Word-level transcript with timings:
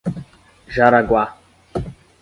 Jaraguá 0.75 1.37